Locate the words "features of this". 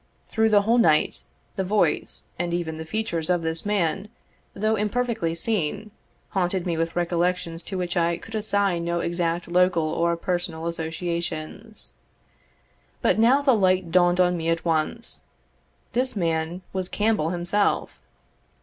2.85-3.67